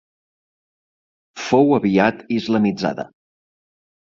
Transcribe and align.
Fou 1.49 1.69
aviat 1.79 2.25
islamitzada. 2.39 3.07